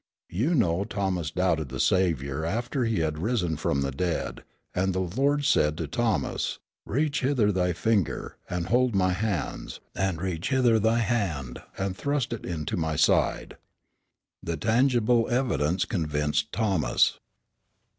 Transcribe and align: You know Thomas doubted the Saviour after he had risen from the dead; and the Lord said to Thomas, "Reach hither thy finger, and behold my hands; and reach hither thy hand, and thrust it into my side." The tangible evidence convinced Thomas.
You 0.31 0.55
know 0.55 0.83
Thomas 0.83 1.29
doubted 1.29 1.69
the 1.69 1.79
Saviour 1.79 2.43
after 2.43 2.85
he 2.85 3.01
had 3.01 3.19
risen 3.19 3.55
from 3.55 3.81
the 3.83 3.91
dead; 3.91 4.43
and 4.73 4.95
the 4.95 4.99
Lord 5.15 5.45
said 5.45 5.77
to 5.77 5.85
Thomas, 5.87 6.57
"Reach 6.87 7.19
hither 7.21 7.51
thy 7.51 7.73
finger, 7.73 8.35
and 8.49 8.63
behold 8.63 8.95
my 8.95 9.11
hands; 9.13 9.79
and 9.93 10.19
reach 10.19 10.49
hither 10.49 10.79
thy 10.79 10.97
hand, 11.01 11.61
and 11.77 11.95
thrust 11.95 12.33
it 12.33 12.47
into 12.47 12.75
my 12.77 12.95
side." 12.95 13.57
The 14.41 14.57
tangible 14.57 15.29
evidence 15.29 15.85
convinced 15.85 16.51
Thomas. 16.51 17.19